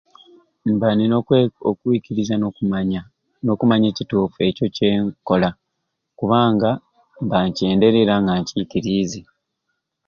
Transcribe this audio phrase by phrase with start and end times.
[0.73, 1.39] Mba nina okwe
[1.69, 3.01] okwiikiriza n'okumanya
[3.43, 5.49] n'okumanya ekituufu ekyo kyennkola
[6.19, 6.69] kubanga
[7.23, 9.21] mba nkyenderye ate nga nkikiriize